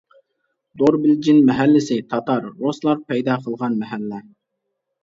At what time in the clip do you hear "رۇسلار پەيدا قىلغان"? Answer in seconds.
2.65-3.79